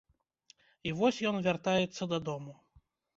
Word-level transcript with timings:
І 0.87 0.93
вось 1.01 1.19
ён 1.31 1.37
вяртаецца 1.47 2.03
дадому. 2.15 2.57